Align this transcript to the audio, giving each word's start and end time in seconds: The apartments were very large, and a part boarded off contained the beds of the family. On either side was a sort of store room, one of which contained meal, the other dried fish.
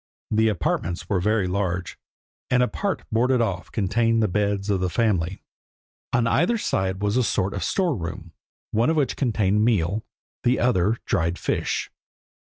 The 0.31 0.47
apartments 0.47 1.07
were 1.09 1.19
very 1.19 1.47
large, 1.47 1.95
and 2.49 2.63
a 2.63 2.67
part 2.67 3.03
boarded 3.11 3.39
off 3.39 3.71
contained 3.71 4.23
the 4.23 4.27
beds 4.27 4.67
of 4.71 4.79
the 4.79 4.89
family. 4.89 5.43
On 6.11 6.25
either 6.25 6.57
side 6.57 7.03
was 7.03 7.17
a 7.17 7.23
sort 7.23 7.53
of 7.53 7.63
store 7.63 7.95
room, 7.95 8.33
one 8.71 8.89
of 8.89 8.95
which 8.95 9.15
contained 9.15 9.63
meal, 9.63 10.03
the 10.41 10.59
other 10.59 10.97
dried 11.05 11.37
fish. 11.37 11.91